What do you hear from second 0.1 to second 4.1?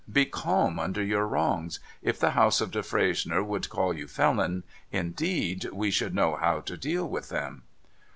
Be calm under your wrongs. If the House of Defresnier would call you